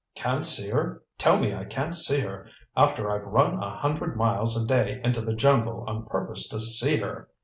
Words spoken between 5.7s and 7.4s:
on purpose to see her!